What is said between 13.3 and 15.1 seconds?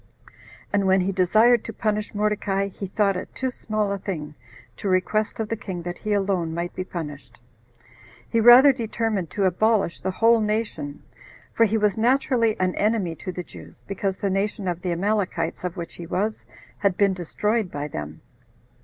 the Jews, because the nation of the